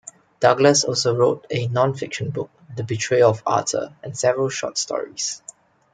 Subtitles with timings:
[0.39, 5.43] Douglass also wrote a non-fiction book, "The Betrayal of Arthur", and several short stories.